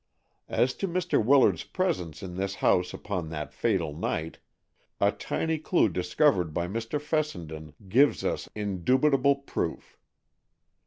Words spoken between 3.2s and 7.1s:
that fatal night, a tiny clue discovered by Mr.